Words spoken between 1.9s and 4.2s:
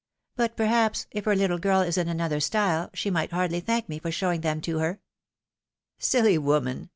in another style, she might hardly thank me for